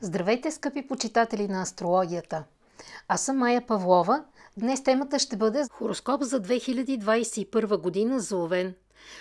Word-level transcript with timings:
Здравейте, 0.00 0.50
скъпи 0.50 0.86
почитатели 0.86 1.48
на 1.48 1.62
астрологията! 1.62 2.44
Аз 3.08 3.20
съм 3.20 3.36
Майя 3.36 3.66
Павлова. 3.66 4.24
Днес 4.56 4.82
темата 4.82 5.18
ще 5.18 5.36
бъде 5.36 5.62
хороскоп 5.72 6.22
за 6.22 6.42
2021 6.42 7.76
година 7.76 8.20
за 8.20 8.36
Овен. 8.36 8.74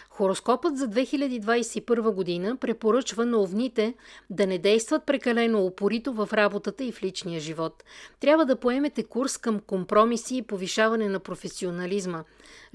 Хороскопът 0.10 0.78
за 0.78 0.88
2021 0.88 2.12
година 2.12 2.58
препоръчва 2.58 3.26
на 3.26 3.42
овните 3.42 3.94
да 4.30 4.48
не 4.48 4.58
действат 4.58 5.06
прекалено 5.06 5.66
упорито 5.66 6.14
в 6.14 6.30
работата 6.34 6.84
и 6.84 6.92
в 6.92 7.04
личния 7.04 7.40
живот. 7.40 7.84
Трябва 8.20 8.46
да 8.46 8.60
поемете 8.60 9.04
курс 9.04 9.38
към 9.38 9.60
компромиси 9.60 10.38
и 10.38 10.42
повишаване 10.42 11.10
на 11.10 11.20
професионализма. 11.20 12.24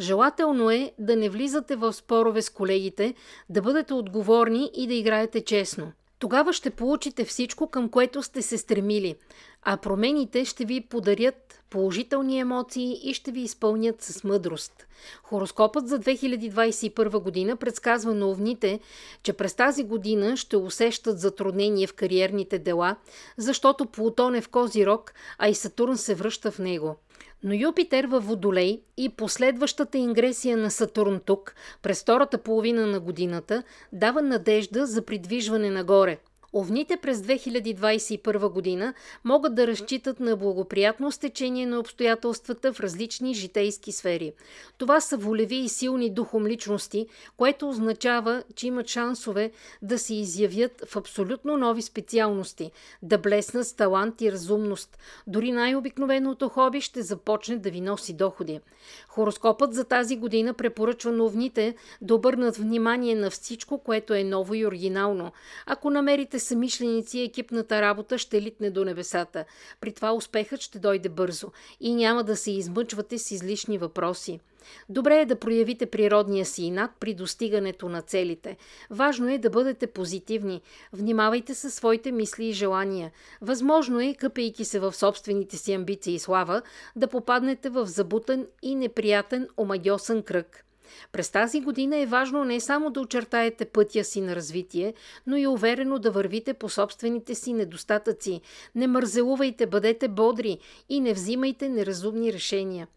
Желателно 0.00 0.70
е 0.70 0.92
да 0.98 1.16
не 1.16 1.28
влизате 1.28 1.76
в 1.76 1.92
спорове 1.92 2.42
с 2.42 2.50
колегите, 2.50 3.14
да 3.48 3.62
бъдете 3.62 3.94
отговорни 3.94 4.70
и 4.74 4.86
да 4.86 4.94
играете 4.94 5.44
честно. 5.44 5.92
Тогава 6.22 6.52
ще 6.52 6.70
получите 6.70 7.24
всичко, 7.24 7.66
към 7.66 7.88
което 7.88 8.22
сте 8.22 8.42
се 8.42 8.58
стремили, 8.58 9.16
а 9.62 9.76
промените 9.76 10.44
ще 10.44 10.64
ви 10.64 10.80
подарят 10.80 11.62
положителни 11.70 12.38
емоции 12.38 13.00
и 13.02 13.14
ще 13.14 13.30
ви 13.30 13.40
изпълнят 13.40 14.02
с 14.02 14.24
мъдрост. 14.24 14.86
Хороскопът 15.22 15.88
за 15.88 15.98
2021 16.00 17.22
година 17.22 17.56
предсказва 17.56 18.14
на 18.14 18.28
овните, 18.28 18.80
че 19.22 19.32
през 19.32 19.54
тази 19.54 19.84
година 19.84 20.36
ще 20.36 20.56
усещат 20.56 21.20
затруднение 21.20 21.86
в 21.86 21.94
кариерните 21.94 22.58
дела, 22.58 22.96
защото 23.36 23.86
Плутон 23.86 24.34
е 24.34 24.40
в 24.40 24.48
Козирог, 24.48 25.12
а 25.38 25.48
и 25.48 25.54
Сатурн 25.54 25.96
се 25.96 26.14
връща 26.14 26.50
в 26.50 26.58
него. 26.58 26.96
Но 27.44 27.54
Юпитер 27.54 28.04
във 28.04 28.26
Водолей 28.26 28.82
и 28.96 29.08
последващата 29.08 29.98
ингресия 29.98 30.56
на 30.56 30.70
Сатурн 30.70 31.20
тук, 31.24 31.54
през 31.82 32.02
втората 32.02 32.38
половина 32.38 32.86
на 32.86 33.00
годината, 33.00 33.62
дава 33.92 34.22
надежда 34.22 34.86
за 34.86 35.04
придвижване 35.04 35.70
нагоре– 35.70 36.18
Овните 36.54 36.96
през 36.96 37.18
2021 37.18 38.48
година 38.48 38.94
могат 39.24 39.54
да 39.54 39.66
разчитат 39.66 40.20
на 40.20 40.36
благоприятно 40.36 41.12
стечение 41.12 41.66
на 41.66 41.78
обстоятелствата 41.78 42.72
в 42.72 42.80
различни 42.80 43.34
житейски 43.34 43.92
сфери. 43.92 44.32
Това 44.78 45.00
са 45.00 45.16
волеви 45.16 45.56
и 45.56 45.68
силни 45.68 46.10
духом 46.10 46.46
личности, 46.46 47.06
което 47.36 47.68
означава, 47.68 48.42
че 48.54 48.66
имат 48.66 48.88
шансове 48.88 49.50
да 49.82 49.98
се 49.98 50.14
изявят 50.14 50.84
в 50.88 50.96
абсолютно 50.96 51.56
нови 51.56 51.82
специалности, 51.82 52.70
да 53.02 53.18
блеснат 53.18 53.66
с 53.66 53.72
талант 53.72 54.20
и 54.20 54.32
разумност. 54.32 54.98
Дори 55.26 55.52
най-обикновеното 55.52 56.48
хоби 56.48 56.80
ще 56.80 57.02
започне 57.02 57.56
да 57.56 57.70
ви 57.70 57.80
носи 57.80 58.12
доходи. 58.12 58.60
Хороскопът 59.08 59.74
за 59.74 59.84
тази 59.84 60.16
година 60.16 60.54
препоръчва 60.54 61.12
на 61.12 61.24
овните 61.24 61.74
да 62.00 62.14
обърнат 62.14 62.56
внимание 62.56 63.14
на 63.14 63.30
всичко, 63.30 63.78
което 63.78 64.14
е 64.14 64.24
ново 64.24 64.54
и 64.54 64.66
оригинално. 64.66 65.32
Ако 65.66 65.90
намерите 65.90 66.41
самишленици 66.42 67.18
и 67.18 67.24
екипната 67.24 67.82
работа 67.82 68.18
ще 68.18 68.42
литне 68.42 68.70
до 68.70 68.84
небесата. 68.84 69.44
При 69.80 69.92
това 69.92 70.12
успехът 70.12 70.60
ще 70.60 70.78
дойде 70.78 71.08
бързо 71.08 71.48
и 71.80 71.94
няма 71.94 72.24
да 72.24 72.36
се 72.36 72.50
измъчвате 72.50 73.18
с 73.18 73.30
излишни 73.30 73.78
въпроси. 73.78 74.40
Добре 74.88 75.20
е 75.20 75.26
да 75.26 75.38
проявите 75.38 75.86
природния 75.86 76.46
си 76.46 76.62
инат 76.64 76.90
при 77.00 77.14
достигането 77.14 77.88
на 77.88 78.02
целите. 78.02 78.56
Важно 78.90 79.28
е 79.28 79.38
да 79.38 79.50
бъдете 79.50 79.86
позитивни. 79.86 80.62
Внимавайте 80.92 81.54
със 81.54 81.74
своите 81.74 82.12
мисли 82.12 82.46
и 82.46 82.52
желания. 82.52 83.12
Възможно 83.40 84.00
е, 84.00 84.14
къпейки 84.14 84.64
се 84.64 84.80
в 84.80 84.92
собствените 84.92 85.56
си 85.56 85.72
амбиции 85.72 86.14
и 86.14 86.18
слава, 86.18 86.62
да 86.96 87.08
попаднете 87.08 87.68
в 87.68 87.86
забутен 87.86 88.46
и 88.62 88.74
неприятен 88.74 89.48
омагиосен 89.56 90.22
кръг. 90.22 90.64
През 91.12 91.30
тази 91.30 91.60
година 91.60 91.96
е 91.96 92.06
важно 92.06 92.44
не 92.44 92.60
само 92.60 92.90
да 92.90 93.00
очертаете 93.00 93.64
пътя 93.64 94.04
си 94.04 94.20
на 94.20 94.36
развитие, 94.36 94.94
но 95.26 95.36
и 95.36 95.46
уверено 95.46 95.98
да 95.98 96.10
вървите 96.10 96.54
по 96.54 96.68
собствените 96.68 97.34
си 97.34 97.52
недостатъци. 97.52 98.40
Не 98.74 98.86
мързелувайте, 98.86 99.66
бъдете 99.66 100.08
бодри 100.08 100.58
и 100.88 101.00
не 101.00 101.12
взимайте 101.12 101.68
неразумни 101.68 102.32
решения. 102.32 102.88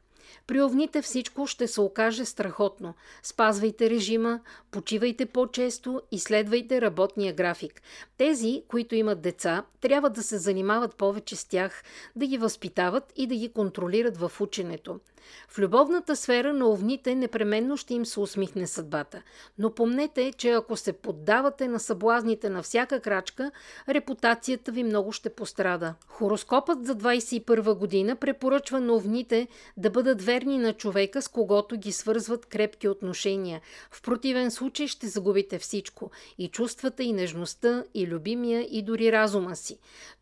При 0.48 0.62
овните 0.62 1.02
всичко 1.02 1.48
ще 1.48 1.68
се 1.68 1.82
окаже 1.82 2.26
страхотно. 2.26 2.94
Спазвайте 3.24 3.90
режима, 3.90 4.40
почивайте 4.72 5.26
по-често 5.26 6.02
и 6.12 6.20
следвайте 6.20 6.82
работния 6.82 7.34
график. 7.34 7.82
Тези, 8.18 8.64
които 8.68 8.96
имат 8.96 9.22
деца, 9.22 9.64
трябва 9.82 10.10
да 10.10 10.24
се 10.24 10.38
занимават 10.38 10.96
повече 10.96 11.36
с 11.36 11.46
тях, 11.46 11.84
да 12.16 12.28
ги 12.28 12.38
възпитават 12.38 13.14
и 13.16 13.28
да 13.28 13.36
ги 13.36 13.50
контролират 13.50 14.18
в 14.18 14.32
ученето. 14.42 15.00
В 15.48 15.60
любовната 15.60 16.16
сфера 16.16 16.54
на 16.54 16.70
овните 16.70 17.16
непременно 17.16 17.78
ще 17.78 17.94
им 17.94 18.06
се 18.06 18.20
усмихне 18.20 18.68
съдбата. 18.68 19.22
Но 19.58 19.74
помнете, 19.74 20.34
че 20.38 20.50
ако 20.52 20.78
се 20.78 20.94
поддавате 20.94 21.68
на 21.68 21.80
съблазните 21.80 22.50
на 22.50 22.64
всяка 22.64 23.00
крачка, 23.00 23.52
репутацията 23.90 24.72
ви 24.72 24.84
много 24.84 25.12
ще 25.12 25.30
пострада. 25.30 25.94
Хороскопът 26.08 26.86
за 26.86 26.96
21 26.96 27.78
година 27.78 28.16
препоръчва 28.16 28.80
на 28.80 28.94
овните 28.94 29.48
да 29.78 29.90
бъдат 29.90 30.22
верни 30.22 30.58
на 30.58 30.74
човека, 30.74 31.22
с 31.22 31.28
когото 31.28 31.78
ги 31.78 31.92
свързват 31.92 32.46
крепки 32.46 32.88
отношения. 32.88 33.62
В 33.92 34.02
противен 34.02 34.52
случай 34.52 34.88
ще 34.88 35.08
загубите 35.08 35.60
всичко– 35.60 36.12
и 36.38 36.48
чувствата, 36.48 37.04
и 37.04 37.14
нежността, 37.14 37.84
и 37.94 38.08
любимия, 38.08 38.68
и 38.72 38.82
дори 38.82 39.12
разума 39.12 39.56
си. 39.56 39.80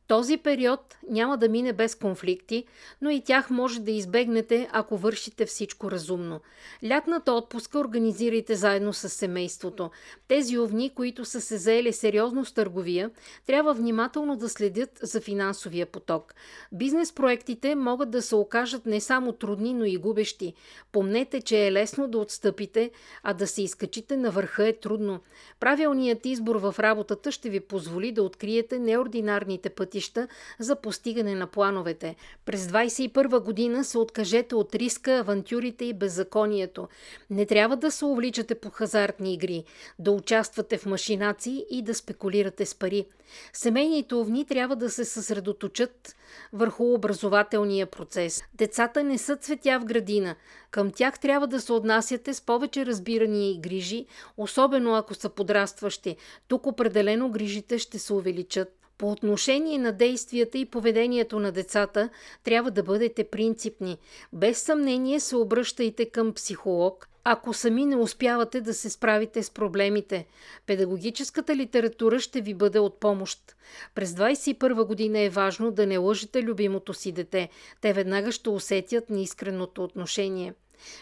Този 0.07 0.37
период 0.37 0.97
няма 1.09 1.37
да 1.37 1.49
мине 1.49 1.73
без 1.73 1.95
конфликти, 1.95 2.65
но 3.01 3.09
и 3.09 3.21
тях 3.21 3.49
може 3.49 3.79
да 3.79 3.91
избегнете, 3.91 4.69
ако 4.71 4.97
вършите 4.97 5.45
всичко 5.45 5.91
разумно. 5.91 6.39
Лятната 6.87 7.31
отпуска 7.31 7.79
организирайте 7.79 8.55
заедно 8.55 8.93
с 8.93 9.09
семейството. 9.09 9.91
Тези 10.27 10.57
овни, 10.57 10.89
които 10.89 11.25
са 11.25 11.41
се 11.41 11.57
заели 11.57 11.93
сериозно 11.93 12.45
с 12.45 12.53
търговия, 12.53 13.11
трябва 13.47 13.73
внимателно 13.73 14.35
да 14.35 14.49
следят 14.49 14.99
за 15.01 15.21
финансовия 15.21 15.85
поток. 15.85 16.33
Бизнес 16.71 17.11
проектите 17.11 17.75
могат 17.75 18.11
да 18.11 18.21
се 18.21 18.35
окажат 18.35 18.85
не 18.85 19.01
само 19.01 19.31
трудни, 19.31 19.73
но 19.73 19.85
и 19.85 19.97
губещи. 19.97 20.53
Помнете, 20.91 21.41
че 21.41 21.67
е 21.67 21.71
лесно 21.71 22.07
да 22.07 22.17
отстъпите, 22.17 22.91
а 23.23 23.33
да 23.33 23.47
се 23.47 23.61
изкачите 23.61 24.17
на 24.17 24.31
върха 24.31 24.67
е 24.67 24.73
трудно. 24.73 25.19
Правилният 25.59 26.25
избор 26.25 26.55
в 26.55 26.75
работата 26.79 27.31
ще 27.31 27.49
ви 27.49 27.59
позволи 27.59 28.11
да 28.11 28.23
откриете 28.23 28.79
неординарните 28.79 29.69
пътища 29.69 29.92
пътища 29.93 30.27
за 30.59 30.75
постигане 30.75 31.35
на 31.35 31.47
плановете. 31.47 32.15
През 32.45 32.67
21 32.67 33.39
година 33.39 33.83
се 33.83 33.97
откажете 33.97 34.55
от 34.55 34.75
риска, 34.75 35.17
авантюрите 35.17 35.85
и 35.85 35.93
беззаконието. 35.93 36.87
Не 37.29 37.45
трябва 37.45 37.77
да 37.77 37.91
се 37.91 38.05
увличате 38.05 38.55
по 38.55 38.69
хазартни 38.69 39.33
игри, 39.33 39.63
да 39.99 40.11
участвате 40.11 40.77
в 40.77 40.85
машинации 40.85 41.65
и 41.69 41.81
да 41.81 41.93
спекулирате 41.93 42.65
с 42.65 42.75
пари. 42.75 43.05
Семейните 43.53 44.15
овни 44.15 44.45
трябва 44.45 44.75
да 44.75 44.89
се 44.89 45.05
съсредоточат 45.05 46.15
върху 46.53 46.93
образователния 46.93 47.85
процес. 47.87 48.43
Децата 48.53 49.03
не 49.03 49.17
са 49.17 49.35
цветя 49.35 49.79
в 49.79 49.85
градина. 49.85 50.35
Към 50.71 50.91
тях 50.91 51.19
трябва 51.19 51.47
да 51.47 51.61
се 51.61 51.73
отнасяте 51.73 52.33
с 52.33 52.41
повече 52.41 52.85
разбирания 52.85 53.51
и 53.51 53.59
грижи, 53.59 54.05
особено 54.37 54.95
ако 54.95 55.13
са 55.13 55.29
подрастващи. 55.29 56.15
Тук 56.47 56.67
определено 56.67 57.29
грижите 57.29 57.79
ще 57.79 57.99
се 57.99 58.13
увеличат. 58.13 58.82
По 58.97 59.11
отношение 59.11 59.77
на 59.77 59.91
действията 59.91 60.57
и 60.57 60.65
поведението 60.65 61.39
на 61.39 61.51
децата 61.51 62.09
трябва 62.43 62.71
да 62.71 62.83
бъдете 62.83 63.23
принципни. 63.23 63.97
Без 64.33 64.61
съмнение 64.61 65.19
се 65.19 65.35
обръщайте 65.35 66.05
към 66.05 66.33
психолог, 66.33 67.09
ако 67.23 67.53
сами 67.53 67.85
не 67.85 67.95
успявате 67.95 68.61
да 68.61 68.73
се 68.73 68.89
справите 68.89 69.43
с 69.43 69.51
проблемите. 69.51 70.25
Педагогическата 70.65 71.55
литература 71.55 72.19
ще 72.19 72.41
ви 72.41 72.53
бъде 72.53 72.79
от 72.79 72.99
помощ. 72.99 73.55
През 73.95 74.11
21 74.11 74.85
година 74.85 75.19
е 75.19 75.29
важно 75.29 75.71
да 75.71 75.87
не 75.87 75.97
лъжете 75.97 76.43
любимото 76.43 76.93
си 76.93 77.11
дете. 77.11 77.49
Те 77.81 77.93
веднага 77.93 78.31
ще 78.31 78.49
усетят 78.49 79.09
неискреното 79.09 79.83
отношение. 79.83 80.53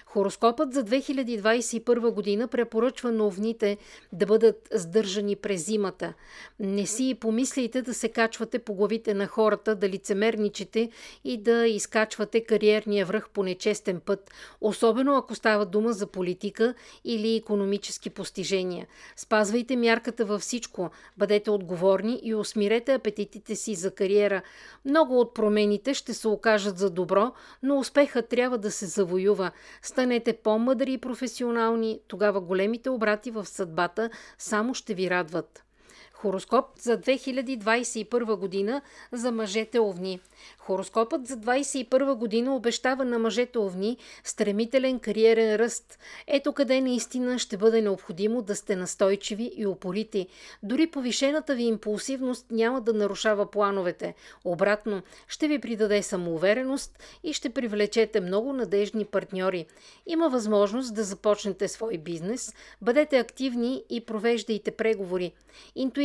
Хороскопът 0.05 0.73
за 0.73 0.83
2021 0.83 2.11
година 2.11 2.47
препоръчва 2.47 3.11
на 3.11 3.27
овните 3.27 3.77
да 4.13 4.25
бъдат 4.25 4.67
сдържани 4.73 5.35
през 5.35 5.65
зимата. 5.65 6.13
Не 6.59 6.85
си 6.85 7.17
помислите 7.19 7.81
да 7.81 7.93
се 7.93 8.09
качвате 8.09 8.59
по 8.59 8.73
главите 8.73 9.13
на 9.13 9.27
хората, 9.27 9.75
да 9.75 9.89
лицемерничите 9.89 10.89
и 11.23 11.37
да 11.37 11.67
изкачвате 11.67 12.43
кариерния 12.43 13.05
връх 13.05 13.29
по 13.29 13.43
нечестен 13.43 13.99
път, 13.99 14.31
особено 14.61 15.17
ако 15.17 15.35
става 15.35 15.65
дума 15.65 15.93
за 15.93 16.07
политика 16.07 16.73
или 17.05 17.35
економически 17.35 18.09
постижения. 18.09 18.87
Спазвайте 19.15 19.75
мярката 19.75 20.25
във 20.25 20.41
всичко, 20.41 20.89
бъдете 21.17 21.51
отговорни 21.51 22.19
и 22.23 22.35
усмирете 22.35 22.93
апетитите 22.93 23.55
си 23.55 23.75
за 23.75 23.91
кариера. 23.91 24.41
Много 24.85 25.19
от 25.19 25.33
промените 25.33 25.93
ще 25.93 26.13
се 26.13 26.27
окажат 26.27 26.77
за 26.77 26.89
добро, 26.89 27.31
но 27.63 27.79
успехът 27.79 28.29
трябва 28.29 28.57
да 28.57 28.71
се 28.71 28.85
завоюва. 28.85 29.51
Станете 29.81 30.33
по-мъдри 30.33 30.93
и 30.93 30.97
професионални, 30.97 31.99
тогава 32.07 32.41
големите 32.41 32.89
обрати 32.89 33.31
в 33.31 33.45
съдбата 33.45 34.09
само 34.37 34.73
ще 34.73 34.93
ви 34.93 35.09
радват. 35.09 35.63
Хороскоп 36.21 36.65
за 36.79 36.97
2021 36.97 38.35
година 38.35 38.81
за 39.11 39.31
мъжете 39.31 39.79
овни. 39.79 40.19
Хороскопът 40.57 41.27
за 41.27 41.37
2021 41.37 42.15
година 42.15 42.55
обещава 42.55 43.05
на 43.05 43.19
мъжете 43.19 43.59
овни 43.59 43.97
стремителен 44.23 44.99
кариерен 44.99 45.55
ръст. 45.55 45.99
Ето 46.27 46.53
къде 46.53 46.81
наистина 46.81 47.39
ще 47.39 47.57
бъде 47.57 47.81
необходимо 47.81 48.41
да 48.41 48.55
сте 48.55 48.75
настойчиви 48.75 49.51
и 49.57 49.65
упорити. 49.65 50.27
Дори 50.63 50.87
повишената 50.87 51.55
ви 51.55 51.63
импулсивност 51.63 52.45
няма 52.51 52.81
да 52.81 52.93
нарушава 52.93 53.51
плановете. 53.51 54.13
Обратно, 54.45 55.01
ще 55.27 55.47
ви 55.47 55.59
придаде 55.59 56.03
самоувереност 56.03 56.99
и 57.23 57.33
ще 57.33 57.49
привлечете 57.49 58.21
много 58.21 58.53
надежни 58.53 59.05
партньори. 59.05 59.65
Има 60.05 60.29
възможност 60.29 60.95
да 60.95 61.03
започнете 61.03 61.67
свой 61.67 61.97
бизнес, 61.97 62.53
бъдете 62.81 63.17
активни 63.17 63.83
и 63.89 64.05
провеждайте 64.05 64.71
преговори. 64.71 65.33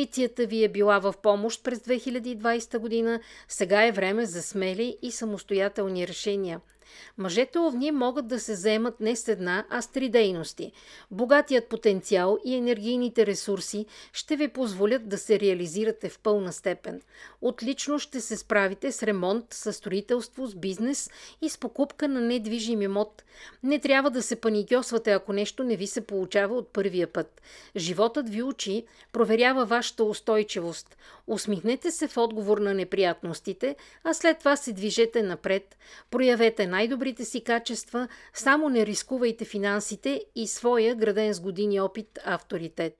Интуицията 0.06 0.46
ви 0.46 0.64
е 0.64 0.68
била 0.68 0.98
в 0.98 1.14
помощ 1.22 1.64
през 1.64 1.78
2020 1.78 2.78
година, 2.78 3.20
сега 3.48 3.86
е 3.86 3.92
време 3.92 4.26
за 4.26 4.42
смели 4.42 4.96
и 5.02 5.10
самостоятелни 5.10 6.08
решения– 6.08 6.60
Мъжете 7.18 7.58
овни 7.58 7.90
могат 7.90 8.26
да 8.26 8.40
се 8.40 8.54
заемат 8.54 9.00
не 9.00 9.16
с 9.16 9.28
една, 9.28 9.64
а 9.70 9.82
с 9.82 9.86
три 9.86 10.08
дейности. 10.08 10.72
Богатият 11.10 11.68
потенциал 11.68 12.38
и 12.44 12.54
енергийните 12.54 13.26
ресурси 13.26 13.86
ще 14.12 14.36
ви 14.36 14.48
позволят 14.48 15.08
да 15.08 15.18
се 15.18 15.40
реализирате 15.40 16.08
в 16.08 16.18
пълна 16.18 16.52
степен. 16.52 17.02
Отлично 17.40 17.98
ще 17.98 18.20
се 18.20 18.36
справите 18.36 18.92
с 18.92 19.02
ремонт, 19.02 19.44
с 19.50 19.72
строителство, 19.72 20.46
с 20.46 20.54
бизнес 20.54 21.10
и 21.42 21.48
с 21.48 21.58
покупка 21.58 22.08
на 22.08 22.20
недвижим 22.20 22.82
имот. 22.82 23.22
Не 23.62 23.78
трябва 23.78 24.10
да 24.10 24.22
се 24.22 24.36
паникьосвате, 24.36 25.12
ако 25.12 25.32
нещо 25.32 25.64
не 25.64 25.76
ви 25.76 25.86
се 25.86 26.00
получава 26.00 26.56
от 26.56 26.72
първия 26.72 27.06
път. 27.06 27.42
Животът 27.76 28.28
ви 28.28 28.42
учи, 28.42 28.84
проверява 29.12 29.64
вашата 29.64 30.04
устойчивост. 30.04 30.96
Усмихнете 31.26 31.90
се 31.90 32.08
в 32.08 32.16
отговор 32.16 32.58
на 32.58 32.74
неприятностите, 32.74 33.76
а 34.04 34.14
след 34.14 34.38
това 34.38 34.56
се 34.56 34.72
движете 34.72 35.22
напред. 35.22 35.76
Проявете 36.10 36.66
най-добрите 36.76 37.24
си 37.24 37.40
качества, 37.40 38.08
само 38.34 38.68
не 38.68 38.86
рискувайте 38.86 39.44
финансите 39.44 40.24
и 40.34 40.46
своя 40.46 40.94
граден 40.94 41.34
с 41.34 41.40
години 41.40 41.80
опит 41.80 42.18
авторитет. 42.24 42.94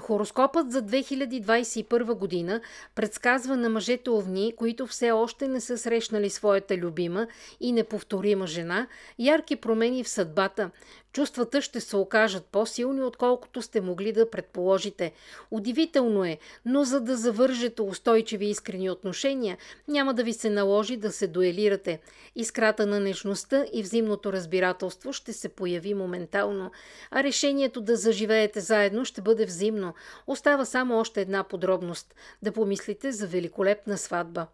Хороскопът 0.00 0.72
за 0.72 0.82
2021 0.82 2.14
година 2.14 2.60
предсказва 2.94 3.56
на 3.56 3.68
мъжете 3.68 4.10
овни, 4.10 4.52
които 4.56 4.86
все 4.86 5.10
още 5.10 5.48
не 5.48 5.60
са 5.60 5.78
срещнали 5.78 6.30
своята 6.30 6.76
любима 6.76 7.26
и 7.60 7.72
неповторима 7.72 8.46
жена, 8.46 8.86
ярки 9.18 9.56
промени 9.56 10.04
в 10.04 10.08
съдбата, 10.08 10.70
Чувствата 11.16 11.62
ще 11.62 11.80
се 11.80 11.96
окажат 11.96 12.44
по-силни, 12.44 13.02
отколкото 13.02 13.62
сте 13.62 13.80
могли 13.80 14.12
да 14.12 14.30
предположите. 14.30 15.12
Удивително 15.50 16.24
е, 16.24 16.38
но 16.64 16.84
за 16.84 17.00
да 17.00 17.16
завържете 17.16 17.82
устойчиви 17.82 18.46
искрени 18.46 18.90
отношения, 18.90 19.56
няма 19.88 20.14
да 20.14 20.24
ви 20.24 20.32
се 20.32 20.50
наложи 20.50 20.96
да 20.96 21.12
се 21.12 21.26
дуелирате. 21.26 22.00
Искрата 22.34 22.86
на 22.86 23.00
нежността 23.00 23.64
и 23.72 23.82
взаимното 23.82 24.32
разбирателство 24.32 25.12
ще 25.12 25.32
се 25.32 25.48
появи 25.48 25.94
моментално, 25.94 26.70
а 27.10 27.22
решението 27.22 27.80
да 27.80 27.96
заживеете 27.96 28.60
заедно 28.60 29.04
ще 29.04 29.22
бъде 29.22 29.44
взаимно. 29.44 29.94
Остава 30.26 30.64
само 30.64 30.98
още 30.98 31.20
една 31.20 31.44
подробност– 31.44 32.14
да 32.42 32.52
помислите 32.52 33.12
за 33.12 33.26
великолепна 33.26 33.98
сватба. 33.98 34.46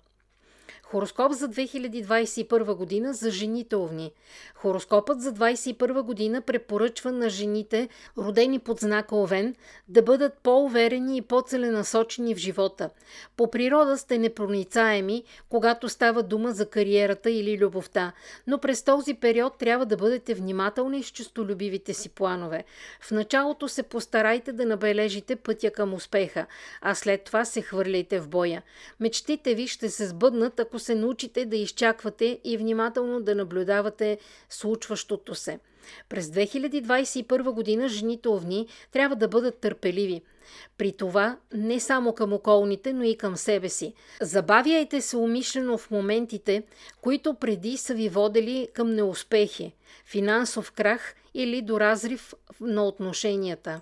Хороскоп 0.93 1.33
за 1.33 1.49
2021 1.49 2.75
година 2.75 3.15
за 3.15 3.31
жените 3.31 3.77
овни. 3.77 4.13
Хороскопът 4.55 5.21
за 5.21 5.33
2021 5.33 6.03
година 6.03 6.41
препоръчва 6.41 7.13
на 7.13 7.31
жените, 7.31 7.89
родени 8.19 8.59
под 8.59 8.81
знака 8.81 9.17
Овен, 9.17 9.55
да 9.89 10.03
бъдат 10.03 10.39
по-уверени 10.43 11.17
и 11.17 11.23
по-целенасочени 11.23 12.35
в 12.35 12.39
живота. 12.39 12.91
По 13.37 13.51
природа 13.51 13.99
сте 13.99 14.19
непроницаеми, 14.19 15.25
когато 15.49 15.89
става 15.89 16.23
дума 16.23 16.53
за 16.53 16.67
кариерата 16.67 17.31
или 17.31 17.59
любовта, 17.59 18.13
но 18.47 18.59
през 18.59 18.83
този 18.83 19.15
период 19.15 19.59
трябва 19.59 19.87
да 19.87 19.97
бъдете 19.97 20.35
внимателни 20.35 21.03
с 21.03 21.07
честолюбивите 21.07 21.95
си 21.95 22.09
планове. 22.09 22.65
В 23.01 23.11
началото 23.11 23.69
се 23.69 23.83
постарайте 23.83 24.53
да 24.53 24.67
набележите 24.67 25.37
пътя 25.37 25.71
към 25.71 25.95
успеха, 25.95 26.47
а 26.81 26.95
след 26.95 27.25
това 27.25 27.45
се 27.45 27.63
хвърляйте 27.63 28.21
в 28.21 28.29
боя. 28.29 28.63
Мечтите 29.01 29.55
ви 29.55 29.67
ще 29.69 29.89
се 29.89 30.07
сбъднат, 30.07 30.61
ако 30.61 30.82
се 30.83 30.95
научите 30.95 31.45
да 31.47 31.57
изчаквате 31.57 32.41
и 32.45 32.57
внимателно 32.57 33.21
да 33.21 33.35
наблюдавате 33.35 34.19
случващото 34.49 35.35
се. 35.35 35.59
През 36.09 36.27
2021 36.27 37.51
година 37.51 37.89
жените 37.89 38.29
овни 38.29 38.67
трябва 38.93 39.17
да 39.17 39.29
бъдат 39.29 39.59
търпеливи. 39.59 40.23
При 40.79 40.93
това 40.93 41.37
не 41.55 41.81
само 41.81 42.13
към 42.13 42.33
околните, 42.33 42.93
но 42.93 43.05
и 43.05 43.17
към 43.17 43.37
себе 43.37 43.69
си. 43.69 43.95
Забавяйте 44.21 45.01
се 45.01 45.17
умишлено 45.17 45.79
в 45.79 45.91
моментите, 45.91 46.63
които 47.01 47.35
преди 47.35 47.77
са 47.77 47.95
ви 47.95 48.09
водели 48.09 48.69
към 48.73 48.95
неуспехи, 48.95 49.73
финансов 50.05 50.73
крах 50.73 51.15
или 51.35 51.63
до 51.63 51.81
разрив 51.81 52.35
на 52.61 52.85
отношенията. 52.87 53.81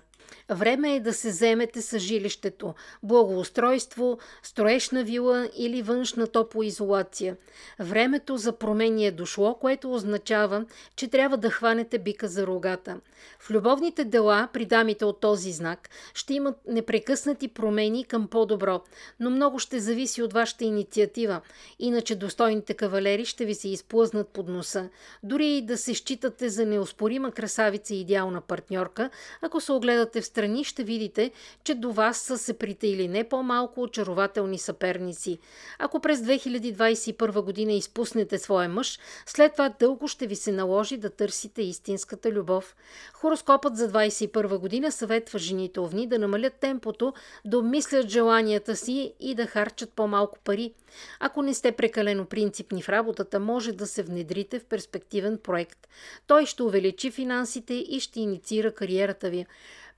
Време 0.49 0.95
е 0.95 0.99
да 0.99 1.13
се 1.13 1.29
вземете 1.29 1.81
с 1.81 1.99
жилището, 1.99 2.73
благоустройство, 3.03 4.17
строешна 4.43 5.03
вила 5.03 5.49
или 5.57 5.81
външна 5.81 6.27
топоизолация. 6.27 7.37
Времето 7.79 8.37
за 8.37 8.51
промени 8.51 9.05
е 9.05 9.11
дошло, 9.11 9.55
което 9.55 9.93
означава, 9.93 10.65
че 10.95 11.07
трябва 11.07 11.37
да 11.37 11.49
хванете 11.49 11.99
бика 11.99 12.27
за 12.27 12.47
рогата. 12.47 12.99
В 13.39 13.51
любовните 13.51 14.05
дела 14.05 14.49
при 14.53 14.65
дамите 14.65 15.05
от 15.05 15.19
този 15.19 15.51
знак 15.51 15.89
ще 16.13 16.33
имат 16.33 16.55
непрекъснати 16.67 17.47
промени 17.47 18.05
към 18.05 18.27
по-добро, 18.27 18.81
но 19.19 19.29
много 19.29 19.59
ще 19.59 19.79
зависи 19.79 20.21
от 20.21 20.33
вашата 20.33 20.65
инициатива, 20.65 21.41
иначе 21.79 22.15
достойните 22.15 22.73
кавалери 22.73 23.25
ще 23.25 23.45
ви 23.45 23.55
се 23.55 23.69
изплъзнат 23.69 24.27
под 24.27 24.47
носа. 24.47 24.89
Дори 25.23 25.47
и 25.47 25.61
да 25.61 25.77
се 25.77 25.93
считате 25.93 26.49
за 26.49 26.65
неоспорима 26.65 27.31
красавица 27.31 27.93
и 27.95 28.01
идеална 28.01 28.41
партньорка, 28.41 29.09
ако 29.41 29.61
се 29.61 29.71
огледате 29.71 30.20
в 30.21 30.25
страни, 30.25 30.63
ще 30.63 30.83
видите, 30.83 31.31
че 31.63 31.75
до 31.75 31.91
вас 31.91 32.17
са 32.17 32.37
се 32.37 32.53
притеили 32.53 33.07
не 33.07 33.23
по-малко 33.23 33.81
очарователни 33.81 34.57
съперници. 34.57 35.39
Ако 35.79 35.99
през 35.99 36.19
2021 36.19 37.41
година 37.41 37.73
изпуснете 37.73 38.39
своя 38.39 38.69
мъж, 38.69 38.99
след 39.25 39.51
това 39.51 39.69
дълго 39.79 40.07
ще 40.07 40.27
ви 40.27 40.35
се 40.35 40.51
наложи 40.51 40.97
да 40.97 41.09
търсите 41.09 41.61
истинската 41.61 42.31
любов. 42.31 42.75
Хороскопът 43.13 43.77
за 43.77 43.91
2021 43.91 44.57
година 44.57 44.91
съветва 44.91 45.39
жените 45.39 45.79
овни 45.79 46.07
да 46.07 46.19
намалят 46.19 46.53
темпото, 46.53 47.13
да 47.45 47.57
обмислят 47.57 48.09
желанията 48.09 48.75
си 48.75 49.13
и 49.19 49.35
да 49.35 49.47
харчат 49.47 49.93
по-малко 49.93 50.39
пари. 50.43 50.73
Ако 51.19 51.41
не 51.41 51.53
сте 51.53 51.71
прекалено 51.71 52.25
принципни 52.25 52.81
в 52.81 52.89
работата, 52.89 53.39
може 53.39 53.71
да 53.71 53.87
се 53.87 54.03
внедрите 54.03 54.59
в 54.59 54.65
перспективен 54.65 55.37
проект. 55.37 55.87
Той 56.27 56.45
ще 56.45 56.63
увеличи 56.63 57.11
финансите 57.11 57.73
и 57.73 57.99
ще 57.99 58.19
инициира 58.19 58.71
кариерата 58.71 59.29
ви. 59.29 59.45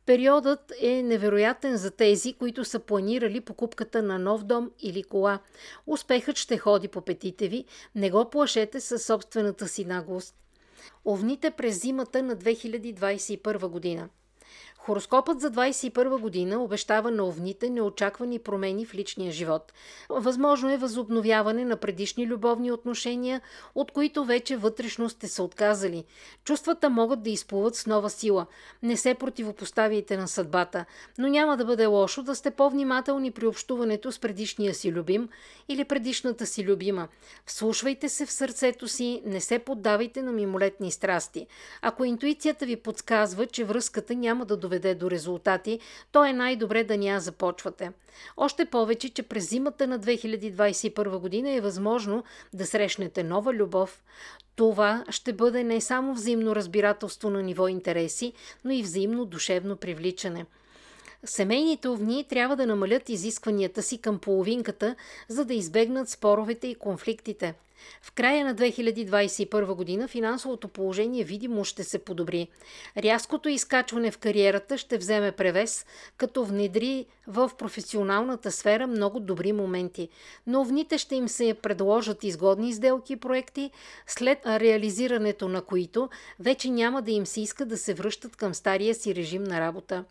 Периодът 0.05 0.73
е 0.81 1.03
невероятен 1.03 1.77
за 1.77 1.91
тези, 1.91 2.33
които 2.33 2.65
са 2.65 2.79
планирали 2.79 3.41
покупката 3.41 4.03
на 4.03 4.19
нов 4.19 4.43
дом 4.43 4.71
или 4.79 5.03
кола. 5.03 5.39
Успехът 5.87 6.37
ще 6.37 6.57
ходи 6.57 6.87
по 6.87 7.01
петите 7.01 7.47
ви, 7.47 7.65
не 7.95 8.11
го 8.11 8.29
плашете 8.29 8.79
със 8.79 9.05
собствената 9.05 9.67
си 9.67 9.85
наглост. 9.85 10.35
Овните 11.05 11.51
през 11.51 11.81
зимата 11.81 12.23
на 12.23 12.35
2021 12.35 13.67
година– 13.67 14.09
Хороскопът 14.85 15.39
за 15.39 15.51
2021 15.51 16.19
година 16.19 16.63
обещава 16.63 17.11
на 17.11 17.27
овните 17.27 17.69
неочаквани 17.69 18.39
промени 18.39 18.85
в 18.85 18.95
личния 18.95 19.31
живот. 19.31 19.73
Възможно 20.09 20.71
е 20.71 20.77
възобновяване 20.77 21.65
на 21.65 21.77
предишни 21.77 22.27
любовни 22.27 22.71
отношения, 22.71 23.41
от 23.75 23.91
които 23.91 24.25
вече 24.25 24.57
вътрешно 24.57 25.09
сте 25.09 25.27
се 25.27 25.41
отказали. 25.41 26.03
Чувствата 26.43 26.89
могат 26.89 27.23
да 27.23 27.29
изплуват 27.29 27.75
с 27.75 27.85
нова 27.85 28.09
сила. 28.09 28.45
Не 28.81 28.97
се 28.97 29.13
противопоставяйте 29.13 30.17
на 30.17 30.27
съдбата, 30.27 30.85
но 31.17 31.27
няма 31.27 31.57
да 31.57 31.65
бъде 31.65 31.85
лошо 31.85 32.23
да 32.23 32.35
сте 32.35 32.51
по-внимателни 32.51 33.31
при 33.31 33.47
общуването 33.47 34.11
с 34.11 34.19
предишния 34.19 34.73
си 34.73 34.91
любим 34.91 35.29
или 35.69 35.83
предишната 35.83 36.45
си 36.45 36.63
любима. 36.63 37.07
Вслушвайте 37.45 38.09
се 38.09 38.25
в 38.25 38.31
сърцето 38.31 38.87
си, 38.87 39.21
не 39.25 39.41
се 39.41 39.59
поддавайте 39.59 40.21
на 40.21 40.31
мимолетни 40.31 40.91
страсти. 40.91 41.47
Ако 41.81 42.05
интуицията 42.05 42.65
ви 42.65 42.75
подсказва, 42.75 43.45
че 43.45 43.63
връзката 43.63 44.15
няма 44.15 44.45
да 44.45 44.57
доведе 44.57 44.72
доведе 44.73 44.95
до 44.95 45.11
резултати, 45.11 45.79
то 46.11 46.25
е 46.25 46.33
най-добре 46.33 46.83
да 46.83 46.97
ня 46.97 47.19
започвате. 47.19 47.91
Още 48.37 48.65
повече, 48.65 49.09
че 49.09 49.23
през 49.23 49.49
зимата 49.49 49.87
на 49.87 49.99
2021 49.99 51.17
година 51.17 51.51
е 51.51 51.61
възможно 51.61 52.23
да 52.53 52.65
срещнете 52.65 53.23
нова 53.23 53.53
любов. 53.53 54.03
Това 54.55 55.03
ще 55.09 55.33
бъде 55.33 55.63
не 55.63 55.81
само 55.81 56.13
взаимно 56.13 56.55
разбирателство 56.55 57.29
на 57.29 57.43
ниво 57.43 57.67
интереси, 57.67 58.33
но 58.63 58.71
и 58.71 58.83
взаимно 58.83 59.25
душевно 59.25 59.75
привличане. 59.75 60.45
Семейните 61.25 61.87
овни 61.87 62.23
трябва 62.23 62.55
да 62.55 62.65
намалят 62.65 63.09
изискванията 63.09 63.83
си 63.83 63.97
към 63.97 64.19
половинката, 64.19 64.95
за 65.27 65.45
да 65.45 65.53
избегнат 65.53 66.09
споровете 66.09 66.67
и 66.67 66.75
конфликтите. 66.75 67.53
В 68.01 68.11
края 68.11 68.45
на 68.45 68.55
2021 68.55 69.73
година 69.73 70.07
финансовото 70.07 70.67
положение 70.67 71.23
видимо 71.23 71.63
ще 71.63 71.83
се 71.83 71.99
подобри. 71.99 72.47
Рязкото 72.97 73.49
изкачване 73.49 74.11
в 74.11 74.17
кариерата 74.17 74.77
ще 74.77 74.97
вземе 74.97 75.31
превес, 75.31 75.85
като 76.17 76.45
внедри 76.45 77.05
в 77.27 77.51
професионалната 77.57 78.51
сфера 78.51 78.87
много 78.87 79.19
добри 79.19 79.51
моменти. 79.51 80.09
Но 80.47 80.61
овните 80.61 80.97
ще 80.97 81.15
им 81.15 81.29
се 81.29 81.53
предложат 81.53 82.23
изгодни 82.23 82.69
изделки 82.69 83.13
и 83.13 83.17
проекти, 83.17 83.71
след 84.07 84.45
реализирането 84.45 85.47
на 85.47 85.61
които 85.61 86.09
вече 86.39 86.69
няма 86.69 87.01
да 87.01 87.11
им 87.11 87.25
се 87.25 87.41
иска 87.41 87.65
да 87.65 87.77
се 87.77 87.93
връщат 87.93 88.35
към 88.35 88.53
стария 88.53 88.95
си 88.95 89.15
режим 89.15 89.43
на 89.43 89.59
работа. 89.59 90.03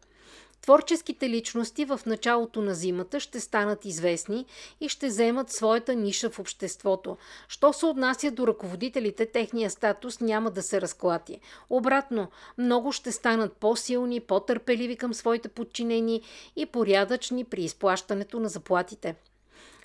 Творческите 0.63 1.29
личности 1.29 1.85
в 1.85 2.01
началото 2.07 2.63
на 2.63 2.75
зимата 2.75 3.21
ще 3.21 3.41
станат 3.41 3.85
известни 3.85 4.47
и 4.81 4.89
ще 4.89 5.07
вземат 5.07 5.53
своята 5.53 5.95
ниша 5.95 6.31
в 6.31 6.39
обществото. 6.39 7.17
Що 7.49 7.73
се 7.73 7.87
отнася 7.87 8.31
до 8.31 8.47
ръководителите, 8.47 9.27
техния 9.27 9.71
статус 9.71 10.21
няма 10.21 10.51
да 10.51 10.63
се 10.63 10.81
разклати. 10.81 11.41
Обратно, 11.71 12.29
много 12.59 12.93
ще 12.93 13.13
станат 13.13 13.53
по-силни, 13.53 14.21
по-търпеливи 14.21 14.97
към 14.97 15.15
своите 15.15 15.49
подчинени 15.49 16.23
и 16.57 16.67
порядъчни 16.67 17.45
при 17.45 17.63
изплащането 17.63 18.41
на 18.41 18.49
заплатите. 18.49 19.15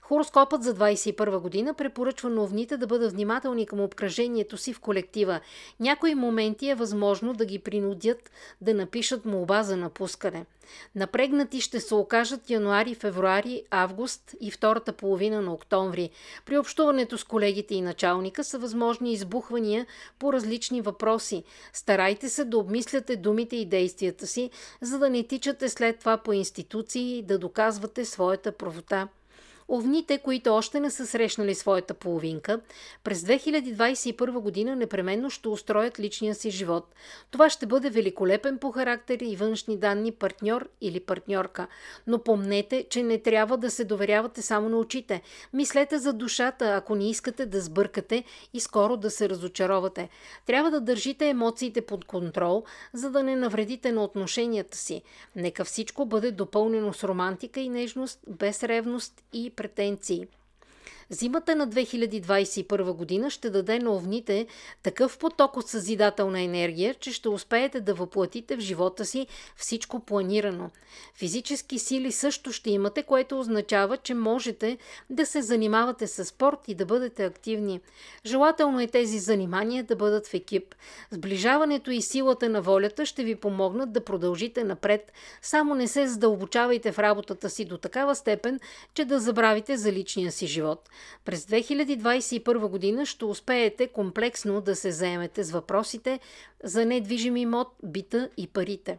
Хороскопът 0.07 0.63
за 0.63 0.75
21 0.75 1.39
година 1.39 1.73
препоръчва 1.73 2.29
новните 2.29 2.77
да 2.77 2.87
бъдат 2.87 3.11
внимателни 3.11 3.65
към 3.65 3.81
обкръжението 3.81 4.57
си 4.57 4.73
в 4.73 4.79
колектива. 4.79 5.39
Някои 5.79 6.15
моменти 6.15 6.69
е 6.69 6.75
възможно 6.75 7.33
да 7.33 7.45
ги 7.45 7.59
принудят 7.59 8.31
да 8.61 8.73
напишат 8.73 9.25
молба 9.25 9.63
за 9.63 9.77
напускане. 9.77 10.45
Напрегнати 10.95 11.61
ще 11.61 11.79
се 11.79 11.95
окажат 11.95 12.49
януари, 12.49 12.95
февруари, 12.95 13.63
август 13.69 14.35
и 14.41 14.51
втората 14.51 14.93
половина 14.93 15.41
на 15.41 15.53
октомври. 15.53 16.09
При 16.45 16.57
общуването 16.57 17.17
с 17.17 17.23
колегите 17.23 17.75
и 17.75 17.81
началника 17.81 18.43
са 18.43 18.59
възможни 18.59 19.13
избухвания 19.13 19.85
по 20.19 20.33
различни 20.33 20.81
въпроси. 20.81 21.43
Старайте 21.73 22.29
се 22.29 22.45
да 22.45 22.57
обмисляте 22.57 23.15
думите 23.15 23.55
и 23.55 23.65
действията 23.65 24.27
си, 24.27 24.49
за 24.81 24.99
да 24.99 25.09
не 25.09 25.23
тичате 25.23 25.69
след 25.69 25.99
това 25.99 26.17
по 26.17 26.33
институции 26.33 27.17
и 27.17 27.23
да 27.23 27.39
доказвате 27.39 28.05
своята 28.05 28.51
правота. 28.51 29.07
Овните, 29.69 30.17
които 30.17 30.53
още 30.53 30.79
не 30.79 30.91
са 30.91 31.07
срещнали 31.07 31.55
своята 31.55 31.93
половинка, 31.93 32.59
през 33.03 33.21
2021 33.21 34.39
година 34.39 34.75
непременно 34.75 35.29
ще 35.29 35.47
устроят 35.47 36.00
личния 36.00 36.36
си 36.36 36.50
живот. 36.50 36.95
Това 37.31 37.50
ще 37.50 37.65
бъде 37.65 37.89
великолепен 37.89 38.57
по 38.57 38.71
характер 38.71 39.19
и 39.21 39.36
външни 39.36 39.77
данни 39.77 40.12
партньор 40.12 40.69
или 40.81 41.00
партньорка. 41.00 41.67
Но 42.07 42.24
помнете, 42.24 42.86
че 42.89 43.03
не 43.03 43.17
трябва 43.17 43.57
да 43.57 43.71
се 43.71 43.83
доверявате 43.83 44.41
само 44.41 44.69
на 44.69 44.77
очите. 44.77 45.21
Мислете 45.53 45.97
за 45.97 46.13
душата, 46.13 46.65
ако 46.65 46.95
не 46.95 47.09
искате 47.09 47.45
да 47.45 47.62
сбъркате 47.62 48.24
и 48.53 48.59
скоро 48.59 48.97
да 48.97 49.09
се 49.09 49.29
разочаровате. 49.29 50.09
Трябва 50.45 50.71
да 50.71 50.81
държите 50.81 51.29
емоциите 51.29 51.81
под 51.81 52.05
контрол, 52.05 52.63
за 52.93 53.09
да 53.09 53.24
не 53.24 53.36
навредите 53.36 53.91
на 53.91 54.03
отношенията 54.03 54.77
си. 54.77 55.01
Нека 55.36 55.65
всичко 55.65 56.05
бъде 56.05 56.31
допълнено 56.31 56.93
с 56.93 57.03
романтика 57.03 57.59
и 57.59 57.69
нежност, 57.69 58.19
без 58.27 58.63
ревност 58.63 59.24
и 59.33 59.51
pretensii. 59.57 60.23
Зимата 61.09 61.55
на 61.55 61.67
2021 61.67 62.91
година 62.91 63.29
ще 63.29 63.49
даде 63.49 63.79
на 63.79 63.95
овните 63.95 64.47
такъв 64.83 65.17
поток 65.17 65.57
от 65.57 65.67
съзидателна 65.67 66.41
енергия, 66.41 66.93
че 66.93 67.13
ще 67.13 67.29
успеете 67.29 67.81
да 67.81 67.93
въплатите 67.93 68.55
в 68.55 68.59
живота 68.59 69.05
си 69.05 69.27
всичко 69.55 69.99
планирано. 69.99 70.69
Физически 71.15 71.79
сили 71.79 72.11
също 72.11 72.51
ще 72.51 72.69
имате, 72.69 73.03
което 73.03 73.39
означава, 73.39 73.97
че 73.97 74.13
можете 74.13 74.77
да 75.09 75.25
се 75.25 75.41
занимавате 75.41 76.07
с 76.07 76.25
спорт 76.25 76.59
и 76.67 76.75
да 76.75 76.85
бъдете 76.85 77.25
активни. 77.25 77.79
Желателно 78.25 78.79
е 78.79 78.87
тези 78.87 79.19
занимания 79.19 79.83
да 79.83 79.95
бъдат 79.95 80.27
в 80.27 80.33
екип. 80.33 80.75
Сближаването 81.11 81.91
и 81.91 82.01
силата 82.01 82.49
на 82.49 82.61
волята 82.61 83.05
ще 83.05 83.23
ви 83.23 83.35
помогнат 83.35 83.91
да 83.91 84.03
продължите 84.03 84.63
напред. 84.63 85.11
Само 85.41 85.75
не 85.75 85.87
се 85.87 86.07
задълбочавайте 86.07 86.91
в 86.91 86.99
работата 86.99 87.49
си 87.49 87.65
до 87.65 87.77
такава 87.77 88.15
степен, 88.15 88.59
че 88.93 89.05
да 89.05 89.19
забравите 89.19 89.77
за 89.77 89.91
личния 89.91 90.31
си 90.31 90.47
живот. 90.47 90.89
През 91.25 91.45
2021 91.45 92.67
година 92.67 93.05
ще 93.05 93.25
успеете 93.25 93.87
комплексно 93.87 94.61
да 94.61 94.75
се 94.75 94.91
заемете 94.91 95.43
с 95.43 95.51
въпросите 95.51 96.19
за 96.63 96.85
недвижим 96.85 97.37
имот, 97.37 97.67
бита 97.83 98.29
и 98.37 98.47
парите. 98.47 98.97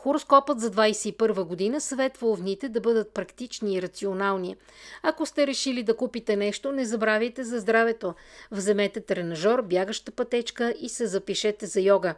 Хороскопът 0.00 0.60
за 0.60 0.70
2021 0.70 1.44
година 1.44 1.80
съветва 1.80 2.30
овните 2.30 2.68
да 2.68 2.80
бъдат 2.80 3.10
практични 3.10 3.74
и 3.74 3.82
рационални. 3.82 4.56
Ако 5.02 5.26
сте 5.26 5.46
решили 5.46 5.82
да 5.82 5.96
купите 5.96 6.36
нещо, 6.36 6.72
не 6.72 6.84
забравяйте 6.84 7.44
за 7.44 7.60
здравето. 7.60 8.14
Вземете 8.50 9.00
тренажор, 9.00 9.62
бягаща 9.62 10.12
пътечка 10.12 10.74
и 10.80 10.88
се 10.88 11.06
запишете 11.06 11.66
за 11.66 11.80
йога. 11.80 12.14